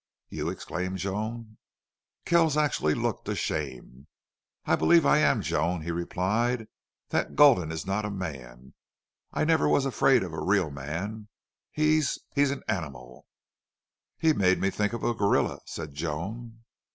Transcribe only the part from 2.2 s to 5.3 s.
Kells actually looked ashamed. "I believe I